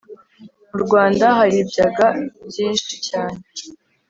[0.71, 2.07] Murwanda haribyaga
[2.47, 3.39] byinshi cyane